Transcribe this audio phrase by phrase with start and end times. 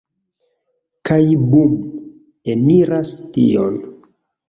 [1.09, 1.19] Kaj
[1.53, 1.77] bum!
[2.57, 3.83] Eniras tion.